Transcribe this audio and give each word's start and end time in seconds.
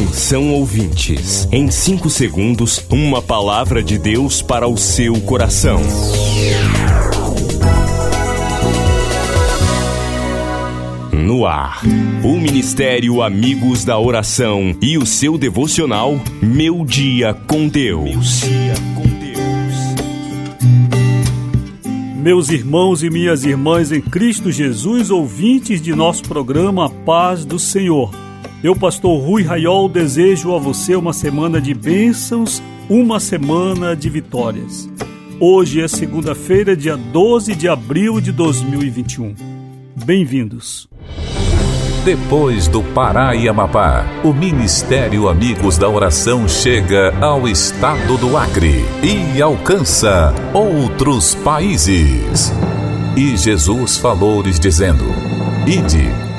Atenção 0.00 0.54
ouvintes, 0.54 1.46
em 1.52 1.70
5 1.70 2.08
segundos, 2.08 2.82
uma 2.88 3.20
palavra 3.20 3.82
de 3.82 3.98
Deus 3.98 4.40
para 4.40 4.66
o 4.66 4.74
seu 4.74 5.20
coração. 5.20 5.78
No 11.12 11.44
ar, 11.44 11.82
o 12.24 12.38
Ministério 12.38 13.20
Amigos 13.20 13.84
da 13.84 13.98
Oração 13.98 14.74
e 14.80 14.96
o 14.96 15.04
seu 15.04 15.36
devocional 15.36 16.18
Meu 16.40 16.82
Dia 16.86 17.34
com 17.34 17.68
Deus. 17.68 18.40
Meus 22.16 22.48
irmãos 22.48 23.02
e 23.02 23.10
minhas 23.10 23.44
irmãs 23.44 23.92
em 23.92 24.00
Cristo 24.00 24.50
Jesus, 24.50 25.10
ouvintes 25.10 25.78
de 25.82 25.94
nosso 25.94 26.22
programa 26.22 26.88
Paz 26.88 27.44
do 27.44 27.58
Senhor. 27.58 28.29
Eu, 28.62 28.76
pastor 28.76 29.18
Rui 29.18 29.42
Raiol, 29.42 29.88
desejo 29.88 30.54
a 30.54 30.58
você 30.58 30.94
uma 30.94 31.14
semana 31.14 31.62
de 31.62 31.72
bênçãos, 31.72 32.62
uma 32.90 33.18
semana 33.18 33.96
de 33.96 34.10
vitórias. 34.10 34.86
Hoje 35.40 35.80
é 35.80 35.88
segunda-feira, 35.88 36.76
dia 36.76 36.94
12 36.94 37.54
de 37.54 37.66
abril 37.66 38.20
de 38.20 38.30
2021. 38.30 39.34
Bem-vindos. 40.04 40.86
Depois 42.04 42.68
do 42.68 42.82
Pará 42.82 43.34
e 43.34 43.48
Amapá, 43.48 44.04
o 44.22 44.34
Ministério 44.34 45.30
Amigos 45.30 45.78
da 45.78 45.88
Oração 45.88 46.46
chega 46.46 47.18
ao 47.18 47.48
estado 47.48 48.18
do 48.18 48.36
Acre 48.36 48.84
e 49.02 49.40
alcança 49.40 50.34
outros 50.52 51.34
países. 51.34 52.52
E 53.16 53.38
Jesus 53.38 53.96
falou-lhes 53.96 54.60
dizendo: 54.60 55.04
Ide 55.66 56.29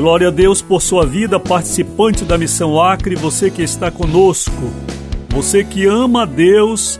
Glória 0.00 0.28
a 0.28 0.30
Deus 0.30 0.62
por 0.62 0.80
sua 0.80 1.04
vida, 1.04 1.38
participante 1.38 2.24
da 2.24 2.38
Missão 2.38 2.80
Acre, 2.80 3.14
você 3.14 3.50
que 3.50 3.60
está 3.60 3.90
conosco, 3.90 4.72
você 5.28 5.62
que 5.62 5.84
ama 5.84 6.22
a 6.22 6.24
Deus 6.24 6.98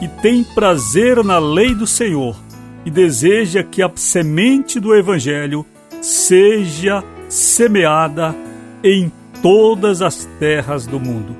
e 0.00 0.06
tem 0.06 0.44
prazer 0.44 1.24
na 1.24 1.40
lei 1.40 1.74
do 1.74 1.88
Senhor 1.88 2.36
e 2.84 2.90
deseja 2.90 3.64
que 3.64 3.82
a 3.82 3.90
semente 3.96 4.78
do 4.78 4.94
Evangelho 4.94 5.66
seja 6.00 7.02
semeada 7.28 8.32
em 8.80 9.10
todas 9.42 10.00
as 10.00 10.24
terras 10.38 10.86
do 10.86 11.00
mundo. 11.00 11.34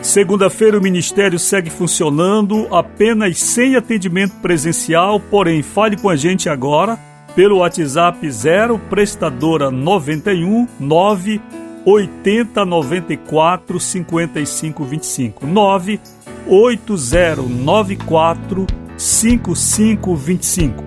Segunda-feira 0.00 0.78
o 0.78 0.82
ministério 0.82 1.36
segue 1.36 1.68
funcionando 1.68 2.72
apenas 2.72 3.40
sem 3.40 3.74
atendimento 3.74 4.36
presencial, 4.36 5.18
porém 5.18 5.64
fale 5.64 5.96
com 5.96 6.08
a 6.08 6.14
gente 6.14 6.48
agora 6.48 6.96
pelo 7.34 7.58
WhatsApp 7.58 8.30
0 8.30 8.78
prestadora 8.90 9.70
91 9.70 10.68
9 10.78 11.40
80 11.84 12.64
94 12.64 13.80
55 13.80 14.84
25 14.84 15.46
9 15.46 16.00
8094 16.46 18.66
5525. 18.96 20.84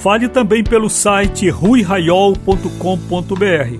Fale 0.00 0.28
também 0.28 0.62
pelo 0.62 0.90
site 0.90 1.48
ruiraiol.com.br. 1.48 3.78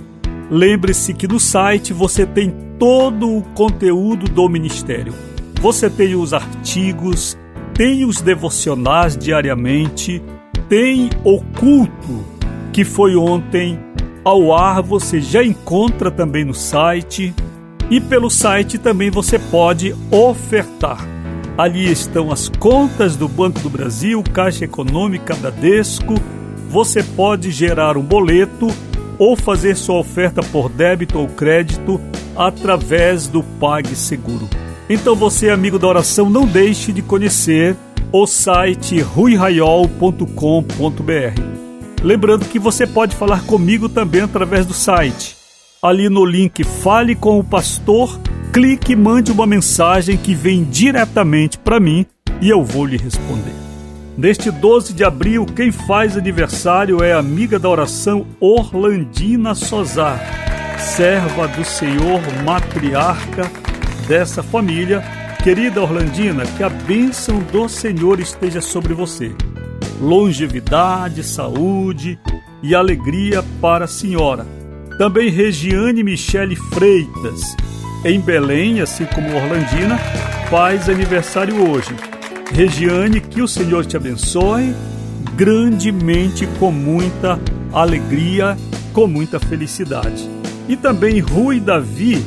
Lembre-se 0.50 1.12
que 1.12 1.26
no 1.26 1.40
site 1.40 1.92
você 1.92 2.24
tem 2.24 2.54
todo 2.78 3.36
o 3.36 3.42
conteúdo 3.54 4.26
do 4.26 4.48
ministério. 4.48 5.12
Você 5.60 5.90
tem 5.90 6.14
os 6.14 6.32
artigos, 6.32 7.36
tem 7.74 8.04
os 8.04 8.20
devocionais 8.20 9.16
diariamente, 9.16 10.22
tem 10.68 11.10
o 11.24 11.40
culto 11.58 12.24
que 12.72 12.84
foi 12.84 13.16
ontem 13.16 13.78
ao 14.24 14.52
ar, 14.52 14.82
você 14.82 15.20
já 15.20 15.42
encontra 15.42 16.10
também 16.10 16.44
no 16.44 16.54
site 16.54 17.32
e 17.88 18.00
pelo 18.00 18.28
site 18.28 18.76
também 18.76 19.10
você 19.10 19.38
pode 19.38 19.94
ofertar. 20.10 20.98
Ali 21.56 21.90
estão 21.90 22.30
as 22.30 22.48
contas 22.48 23.16
do 23.16 23.28
Banco 23.28 23.60
do 23.60 23.70
Brasil, 23.70 24.22
Caixa 24.32 24.64
Econômica, 24.64 25.34
Bradesco. 25.34 26.14
Você 26.68 27.02
pode 27.02 27.50
gerar 27.50 27.96
um 27.96 28.02
boleto 28.02 28.68
ou 29.18 29.36
fazer 29.36 29.76
sua 29.76 29.98
oferta 29.98 30.42
por 30.42 30.68
débito 30.68 31.18
ou 31.18 31.28
crédito 31.28 32.00
através 32.36 33.26
do 33.28 33.42
PagSeguro. 33.42 34.48
Então 34.90 35.14
você, 35.14 35.48
amigo 35.48 35.78
da 35.78 35.86
oração, 35.86 36.28
não 36.28 36.44
deixe 36.44 36.92
de 36.92 37.00
conhecer 37.00 37.76
o 38.12 38.26
site 38.26 39.00
ruiraiol.com.br. 39.00 40.26
Lembrando 42.02 42.44
que 42.46 42.58
você 42.58 42.86
pode 42.86 43.16
falar 43.16 43.42
comigo 43.44 43.88
também 43.88 44.22
através 44.22 44.64
do 44.64 44.72
site. 44.72 45.36
Ali 45.82 46.08
no 46.08 46.24
link 46.24 46.64
Fale 46.64 47.14
com 47.14 47.38
o 47.38 47.44
Pastor, 47.44 48.18
clique 48.52 48.92
e 48.92 48.96
mande 48.96 49.32
uma 49.32 49.46
mensagem 49.46 50.16
que 50.16 50.34
vem 50.34 50.64
diretamente 50.64 51.58
para 51.58 51.80
mim 51.80 52.06
e 52.40 52.48
eu 52.48 52.62
vou 52.64 52.86
lhe 52.86 52.96
responder. 52.96 53.54
Neste 54.16 54.50
12 54.50 54.94
de 54.94 55.04
abril, 55.04 55.44
quem 55.44 55.70
faz 55.70 56.16
aniversário 56.16 57.02
é 57.02 57.12
a 57.12 57.18
amiga 57.18 57.58
da 57.58 57.68
oração 57.68 58.26
Orlandina 58.40 59.54
Sozar, 59.54 60.18
serva 60.78 61.46
do 61.48 61.64
Senhor, 61.64 62.20
matriarca 62.44 63.50
dessa 64.08 64.42
família 64.42 65.25
Querida 65.46 65.80
Orlandina, 65.80 66.44
que 66.44 66.62
a 66.64 66.68
bênção 66.68 67.38
do 67.38 67.68
Senhor 67.68 68.18
esteja 68.18 68.60
sobre 68.60 68.92
você. 68.92 69.32
Longevidade, 70.00 71.22
saúde 71.22 72.18
e 72.60 72.74
alegria 72.74 73.44
para 73.60 73.84
a 73.84 73.86
senhora. 73.86 74.44
Também 74.98 75.30
Regiane 75.30 76.02
Michele 76.02 76.56
Freitas, 76.56 77.54
em 78.04 78.20
Belém, 78.20 78.80
assim 78.80 79.06
como 79.06 79.36
Orlandina, 79.36 79.96
faz 80.50 80.88
aniversário 80.88 81.70
hoje. 81.70 81.94
Regiane, 82.52 83.20
que 83.20 83.40
o 83.40 83.46
Senhor 83.46 83.86
te 83.86 83.96
abençoe 83.96 84.74
grandemente, 85.36 86.44
com 86.58 86.72
muita 86.72 87.38
alegria, 87.72 88.56
com 88.92 89.06
muita 89.06 89.38
felicidade. 89.38 90.28
E 90.68 90.76
também 90.76 91.20
Rui 91.20 91.60
Davi 91.60 92.20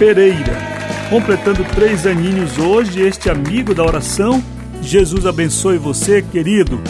Pereira, 0.00 0.69
completando 1.10 1.64
três 1.74 2.06
aninhos 2.06 2.56
hoje, 2.56 3.00
este 3.00 3.28
amigo 3.28 3.74
da 3.74 3.82
oração. 3.82 4.40
Jesus 4.80 5.26
abençoe 5.26 5.76
você, 5.76 6.22
querido 6.22 6.80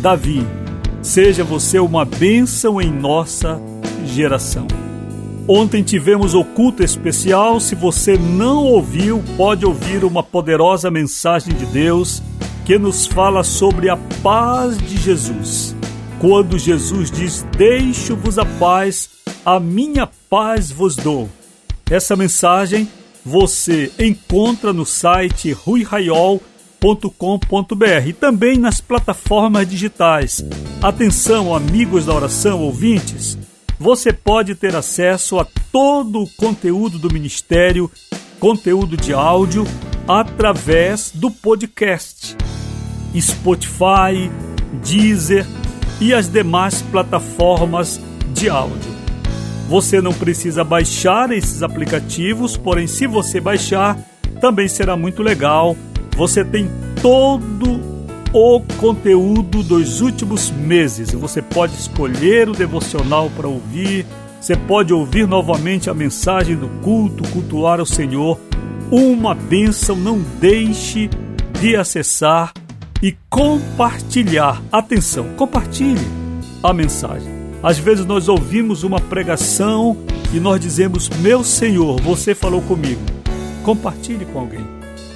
Davi. 0.00 0.44
Seja 1.02 1.44
você 1.44 1.78
uma 1.78 2.06
bênção 2.06 2.80
em 2.80 2.90
nossa 2.90 3.60
geração. 4.06 4.66
Ontem 5.46 5.82
tivemos 5.82 6.34
o 6.34 6.42
culto 6.42 6.82
especial. 6.82 7.60
Se 7.60 7.74
você 7.74 8.16
não 8.16 8.64
ouviu, 8.64 9.22
pode 9.36 9.66
ouvir 9.66 10.04
uma 10.04 10.22
poderosa 10.22 10.90
mensagem 10.90 11.54
de 11.54 11.66
Deus 11.66 12.22
que 12.64 12.78
nos 12.78 13.06
fala 13.06 13.44
sobre 13.44 13.90
a 13.90 13.96
paz 14.22 14.78
de 14.78 14.96
Jesus. 14.96 15.76
Quando 16.18 16.58
Jesus 16.58 17.10
diz: 17.10 17.46
Deixo-vos 17.56 18.38
a 18.38 18.44
paz, 18.44 19.10
a 19.44 19.60
minha 19.60 20.08
paz 20.30 20.72
vos 20.72 20.96
dou. 20.96 21.28
Essa 21.88 22.16
mensagem 22.16 22.88
você 23.26 23.90
encontra 23.98 24.72
no 24.72 24.86
site 24.86 25.50
ruiraiol.com.br 25.50 26.40
e 28.06 28.12
também 28.12 28.56
nas 28.56 28.80
plataformas 28.80 29.68
digitais. 29.68 30.44
Atenção, 30.80 31.52
amigos 31.52 32.06
da 32.06 32.14
oração, 32.14 32.62
ouvintes, 32.62 33.36
você 33.80 34.12
pode 34.12 34.54
ter 34.54 34.76
acesso 34.76 35.40
a 35.40 35.46
todo 35.72 36.22
o 36.22 36.30
conteúdo 36.36 37.00
do 37.00 37.12
ministério, 37.12 37.90
conteúdo 38.38 38.96
de 38.96 39.12
áudio, 39.12 39.64
através 40.06 41.10
do 41.12 41.28
podcast. 41.28 42.36
Spotify, 43.20 44.30
Deezer 44.84 45.44
e 46.00 46.14
as 46.14 46.28
demais 46.28 46.80
plataformas 46.80 48.00
de 48.32 48.48
áudio. 48.48 48.95
Você 49.68 50.00
não 50.00 50.12
precisa 50.12 50.62
baixar 50.62 51.32
esses 51.32 51.62
aplicativos, 51.62 52.56
porém, 52.56 52.86
se 52.86 53.06
você 53.06 53.40
baixar, 53.40 53.98
também 54.40 54.68
será 54.68 54.96
muito 54.96 55.22
legal. 55.22 55.76
Você 56.16 56.44
tem 56.44 56.70
todo 57.02 57.96
o 58.32 58.60
conteúdo 58.78 59.62
dos 59.62 60.00
últimos 60.00 60.50
meses. 60.50 61.12
Você 61.12 61.42
pode 61.42 61.74
escolher 61.74 62.48
o 62.48 62.52
devocional 62.52 63.30
para 63.36 63.48
ouvir. 63.48 64.06
Você 64.40 64.54
pode 64.54 64.92
ouvir 64.92 65.26
novamente 65.26 65.90
a 65.90 65.94
mensagem 65.94 66.54
do 66.54 66.68
culto, 66.82 67.28
cultuar 67.30 67.80
o 67.80 67.86
Senhor. 67.86 68.38
Uma 68.90 69.34
bênção, 69.34 69.96
não 69.96 70.20
deixe 70.38 71.10
de 71.60 71.74
acessar 71.74 72.52
e 73.02 73.16
compartilhar. 73.28 74.62
Atenção, 74.70 75.26
compartilhe 75.36 76.06
a 76.62 76.72
mensagem. 76.72 77.35
Às 77.62 77.78
vezes 77.78 78.04
nós 78.04 78.28
ouvimos 78.28 78.82
uma 78.82 79.00
pregação 79.00 79.96
e 80.32 80.38
nós 80.38 80.60
dizemos: 80.60 81.08
Meu 81.20 81.42
Senhor, 81.42 82.00
você 82.00 82.34
falou 82.34 82.62
comigo. 82.62 83.00
Compartilhe 83.64 84.24
com 84.26 84.40
alguém. 84.40 84.64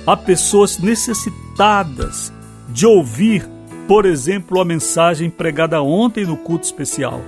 Há 0.06 0.16
pessoas 0.16 0.78
necessitadas 0.78 2.32
de 2.68 2.86
ouvir, 2.86 3.48
por 3.86 4.06
exemplo, 4.06 4.60
a 4.60 4.64
mensagem 4.64 5.28
pregada 5.30 5.82
ontem 5.82 6.24
no 6.24 6.36
culto 6.36 6.64
especial 6.64 7.20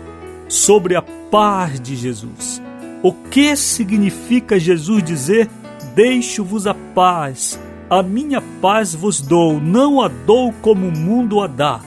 sobre 0.49 0.97
a 0.97 1.03
paz 1.03 1.81
de 1.81 1.95
Jesus. 1.97 2.63
O 3.03 3.13
que 3.13 3.55
significa 3.57 4.59
Jesus 4.59 5.03
dizer: 5.03 5.49
Deixo-vos 5.95 6.67
a 6.67 6.75
paz, 6.75 7.59
a 7.91 8.03
minha 8.03 8.41
paz 8.61 8.95
vos 8.95 9.21
dou, 9.21 9.61
não 9.61 10.01
a 10.01 10.09
dou 10.09 10.53
como 10.63 10.89
o 10.89 10.97
mundo 10.97 11.41
a 11.41 11.47
dá. 11.47 11.81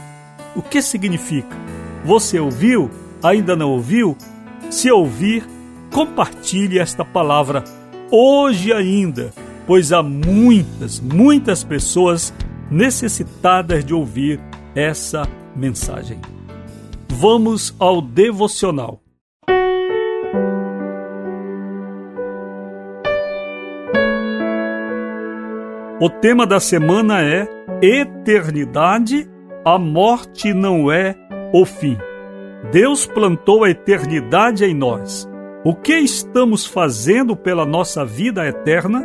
O 0.55 0.61
que 0.61 0.81
significa? 0.81 1.57
Você 2.05 2.39
ouviu? 2.39 2.89
Ainda 3.25 3.55
não 3.55 3.71
ouviu? 3.71 4.15
Se 4.69 4.91
ouvir, 4.91 5.43
compartilhe 5.91 6.77
esta 6.77 7.03
palavra 7.03 7.63
hoje 8.11 8.71
ainda, 8.71 9.33
pois 9.65 9.91
há 9.91 10.03
muitas, 10.03 10.99
muitas 10.99 11.63
pessoas 11.63 12.31
necessitadas 12.69 13.83
de 13.83 13.95
ouvir 13.95 14.39
essa 14.75 15.27
mensagem. 15.55 16.19
Vamos 17.09 17.75
ao 17.79 17.99
devocional. 17.99 19.01
O 25.99 26.09
tema 26.21 26.45
da 26.45 26.59
semana 26.59 27.23
é 27.23 27.47
Eternidade, 27.81 29.27
a 29.65 29.79
morte 29.79 30.53
não 30.53 30.91
é 30.91 31.15
o 31.51 31.65
fim. 31.65 31.97
Deus 32.71 33.05
plantou 33.05 33.63
a 33.63 33.69
eternidade 33.69 34.65
em 34.65 34.73
nós. 34.73 35.29
O 35.63 35.73
que 35.73 35.97
estamos 35.97 36.65
fazendo 36.65 37.35
pela 37.35 37.65
nossa 37.65 38.05
vida 38.05 38.45
eterna? 38.47 39.03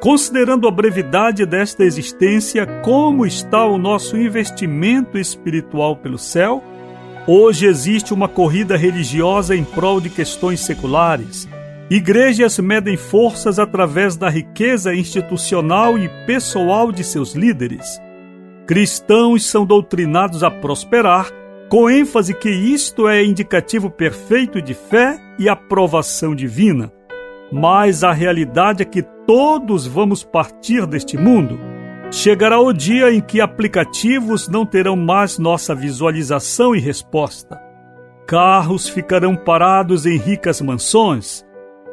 Considerando 0.00 0.68
a 0.68 0.70
brevidade 0.70 1.44
desta 1.46 1.84
existência, 1.84 2.66
como 2.84 3.26
está 3.26 3.64
o 3.64 3.78
nosso 3.78 4.16
investimento 4.16 5.18
espiritual 5.18 5.96
pelo 5.96 6.18
céu? 6.18 6.62
Hoje 7.26 7.66
existe 7.66 8.14
uma 8.14 8.28
corrida 8.28 8.76
religiosa 8.76 9.56
em 9.56 9.64
prol 9.64 10.00
de 10.00 10.10
questões 10.10 10.60
seculares 10.60 11.48
Igrejas 11.88 12.58
medem 12.58 12.96
forças 12.96 13.60
através 13.60 14.16
da 14.16 14.28
riqueza 14.28 14.92
institucional 14.92 15.96
e 15.96 16.08
pessoal 16.26 16.90
de 16.90 17.04
seus 17.04 17.32
líderes. 17.32 18.00
Cristãos 18.66 19.46
são 19.46 19.64
doutrinados 19.64 20.42
a 20.42 20.50
prosperar, 20.50 21.30
com 21.68 21.90
ênfase 21.90 22.34
que 22.34 22.50
isto 22.50 23.08
é 23.08 23.24
indicativo 23.24 23.90
perfeito 23.90 24.60
de 24.62 24.74
fé 24.74 25.18
e 25.38 25.48
aprovação 25.48 26.34
divina. 26.34 26.92
Mas 27.50 28.04
a 28.04 28.12
realidade 28.12 28.82
é 28.82 28.84
que 28.84 29.02
todos 29.26 29.86
vamos 29.86 30.24
partir 30.24 30.86
deste 30.86 31.16
mundo. 31.16 31.58
Chegará 32.10 32.60
o 32.60 32.72
dia 32.72 33.12
em 33.12 33.20
que 33.20 33.40
aplicativos 33.40 34.48
não 34.48 34.64
terão 34.64 34.96
mais 34.96 35.38
nossa 35.38 35.74
visualização 35.74 36.74
e 36.74 36.80
resposta. 36.80 37.60
Carros 38.26 38.88
ficarão 38.88 39.36
parados 39.36 40.06
em 40.06 40.16
ricas 40.16 40.60
mansões 40.60 41.46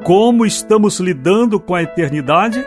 como 0.04 0.46
estamos 0.46 1.00
lidando 1.00 1.62
com 1.62 1.76
a 1.76 1.84
eternidade? 1.84 2.66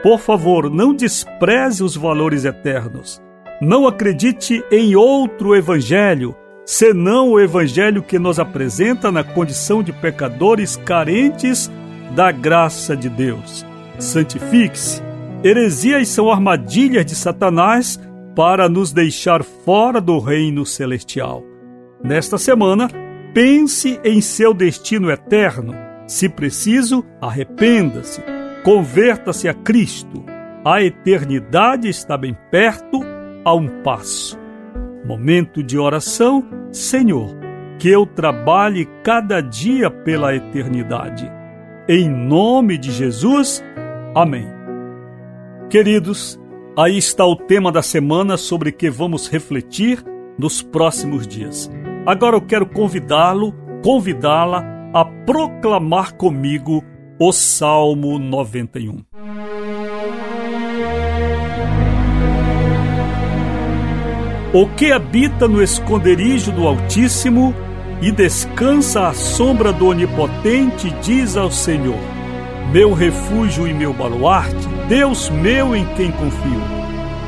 Por 0.00 0.20
favor, 0.20 0.70
não 0.70 0.94
despreze 0.94 1.82
os 1.82 1.96
valores 1.96 2.44
eternos. 2.44 3.20
Não 3.60 3.86
acredite 3.86 4.62
em 4.70 4.94
outro 4.94 5.54
evangelho, 5.54 6.34
senão 6.64 7.30
o 7.30 7.40
evangelho 7.40 8.02
que 8.02 8.18
nos 8.18 8.38
apresenta 8.38 9.10
na 9.10 9.24
condição 9.24 9.82
de 9.82 9.92
pecadores 9.92 10.76
carentes 10.76 11.70
da 12.14 12.30
graça 12.30 12.96
de 12.96 13.08
Deus. 13.08 13.66
Santifique-se. 13.98 15.02
Heresias 15.42 16.08
são 16.08 16.30
armadilhas 16.30 17.06
de 17.06 17.14
Satanás 17.14 17.98
para 18.34 18.68
nos 18.68 18.92
deixar 18.92 19.42
fora 19.42 20.00
do 20.00 20.18
reino 20.18 20.64
celestial. 20.64 21.42
Nesta 22.02 22.38
semana, 22.38 22.88
pense 23.34 24.00
em 24.04 24.20
seu 24.20 24.54
destino 24.54 25.10
eterno 25.10 25.88
se 26.08 26.26
preciso, 26.26 27.04
arrependa-se, 27.20 28.22
converta-se 28.64 29.46
a 29.46 29.52
Cristo. 29.52 30.24
A 30.64 30.82
eternidade 30.82 31.86
está 31.86 32.16
bem 32.16 32.34
perto, 32.50 33.00
a 33.48 33.54
um 33.54 33.66
passo. 33.82 34.38
Momento 35.06 35.62
de 35.62 35.78
oração, 35.78 36.46
Senhor, 36.70 37.34
que 37.78 37.88
eu 37.88 38.04
trabalhe 38.04 38.86
cada 39.02 39.40
dia 39.40 39.90
pela 39.90 40.34
eternidade. 40.34 41.32
Em 41.88 42.10
nome 42.10 42.76
de 42.76 42.92
Jesus, 42.92 43.64
amém. 44.14 44.46
Queridos, 45.70 46.38
aí 46.76 46.98
está 46.98 47.24
o 47.24 47.36
tema 47.36 47.72
da 47.72 47.80
semana 47.80 48.36
sobre 48.36 48.70
que 48.70 48.90
vamos 48.90 49.28
refletir 49.28 50.04
nos 50.38 50.60
próximos 50.60 51.26
dias. 51.26 51.70
Agora 52.04 52.36
eu 52.36 52.42
quero 52.42 52.66
convidá-lo, 52.66 53.54
convidá-la 53.82 54.62
a 54.92 55.06
proclamar 55.24 56.12
comigo 56.16 56.84
o 57.18 57.32
Salmo 57.32 58.18
91. 58.18 59.07
O 64.52 64.66
que 64.66 64.92
habita 64.92 65.46
no 65.46 65.62
esconderijo 65.62 66.50
do 66.52 66.66
Altíssimo 66.66 67.54
e 68.00 68.10
descansa 68.10 69.08
à 69.08 69.12
sombra 69.12 69.72
do 69.72 69.88
Onipotente, 69.88 70.90
diz 71.02 71.36
ao 71.36 71.50
Senhor: 71.50 71.98
Meu 72.72 72.92
refúgio 72.92 73.66
e 73.66 73.74
meu 73.74 73.92
baluarte, 73.92 74.68
Deus 74.88 75.28
meu 75.30 75.76
em 75.76 75.84
quem 75.96 76.10
confio. 76.12 76.62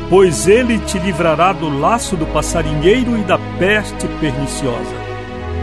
Pois 0.08 0.48
ele 0.48 0.78
te 0.78 0.98
livrará 0.98 1.52
do 1.52 1.68
laço 1.78 2.16
do 2.16 2.26
passarinheiro 2.26 3.16
e 3.18 3.22
da 3.22 3.38
peste 3.58 4.08
perniciosa 4.20 5.10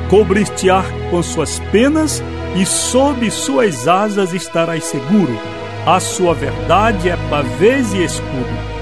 cobrir-te-á 0.09 0.83
com 1.09 1.21
suas 1.21 1.59
penas 1.71 2.23
e 2.55 2.65
sob 2.65 3.29
suas 3.29 3.87
asas 3.87 4.33
estarás 4.33 4.85
seguro. 4.85 5.37
A 5.85 5.99
sua 5.99 6.33
verdade 6.33 7.09
é 7.09 7.17
pavês 7.29 7.93
e 7.93 8.03
escudo. 8.03 8.76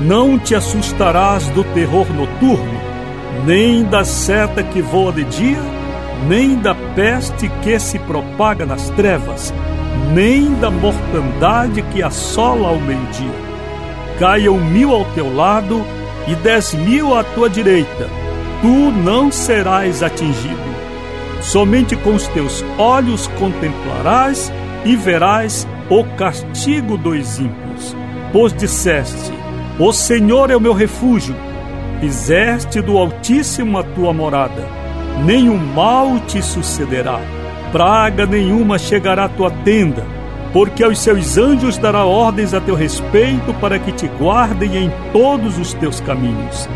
Não 0.00 0.38
te 0.38 0.54
assustarás 0.54 1.48
do 1.48 1.64
terror 1.64 2.06
noturno, 2.12 2.80
nem 3.44 3.84
da 3.84 4.04
seta 4.04 4.62
que 4.62 4.80
voa 4.80 5.12
de 5.12 5.24
dia, 5.24 5.60
nem 6.28 6.56
da 6.56 6.74
peste 6.94 7.48
que 7.62 7.78
se 7.78 7.98
propaga 7.98 8.64
nas 8.64 8.88
trevas, 8.90 9.52
nem 10.12 10.54
da 10.54 10.70
mortandade 10.70 11.82
que 11.82 12.02
assola 12.02 12.68
ao 12.68 12.78
meio-dia. 12.78 13.48
Caiam 14.18 14.58
mil 14.58 14.92
ao 14.92 15.04
teu 15.14 15.34
lado 15.34 15.84
e 16.26 16.34
dez 16.36 16.74
mil 16.74 17.16
à 17.16 17.22
tua 17.22 17.48
direita 17.48 18.08
tu 18.60 18.90
não 18.90 19.30
serás 19.30 20.02
atingido. 20.02 20.68
Somente 21.40 21.96
com 21.96 22.14
os 22.14 22.26
teus 22.28 22.64
olhos 22.76 23.26
contemplarás 23.38 24.52
e 24.84 24.96
verás 24.96 25.66
o 25.88 26.04
castigo 26.16 26.96
dos 26.98 27.38
ímpios. 27.38 27.96
Pois 28.32 28.52
disseste: 28.52 29.32
O 29.80 29.92
Senhor 29.92 30.50
é 30.50 30.56
o 30.56 30.60
meu 30.60 30.72
refúgio. 30.72 31.36
Fizeste 32.00 32.80
do 32.80 32.98
Altíssimo 32.98 33.78
a 33.78 33.84
tua 33.84 34.12
morada. 34.12 34.66
Nenhum 35.24 35.56
mal 35.56 36.18
te 36.26 36.42
sucederá. 36.42 37.20
Praga 37.70 38.26
nenhuma 38.26 38.76
chegará 38.76 39.26
à 39.26 39.28
tua 39.28 39.52
tenda, 39.64 40.04
porque 40.52 40.82
aos 40.82 40.98
seus 40.98 41.38
anjos 41.38 41.78
dará 41.78 42.04
ordens 42.04 42.54
a 42.54 42.60
teu 42.60 42.74
respeito 42.74 43.54
para 43.60 43.78
que 43.78 43.92
te 43.92 44.08
guardem 44.18 44.76
em 44.76 44.92
todos 45.12 45.56
os 45.58 45.72
teus 45.74 46.00
caminhos. 46.00 46.68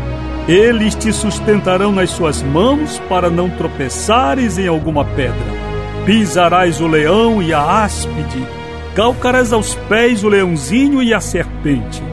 Eles 0.47 0.95
te 0.95 1.11
sustentarão 1.11 1.91
nas 1.91 2.09
suas 2.09 2.41
mãos 2.41 3.01
para 3.09 3.29
não 3.29 3.49
tropeçares 3.49 4.57
em 4.57 4.67
alguma 4.67 5.03
pedra. 5.03 5.35
Pisarás 6.05 6.79
o 6.79 6.87
leão 6.87 7.41
e 7.41 7.53
a 7.53 7.83
áspide, 7.83 8.47
calcarás 8.95 9.51
aos 9.51 9.75
pés 9.89 10.23
o 10.23 10.29
leãozinho 10.29 11.03
e 11.03 11.13
a 11.13 11.19
serpente. 11.19 12.12